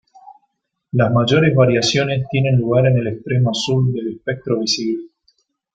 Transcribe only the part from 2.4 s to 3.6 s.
lugar en el extremo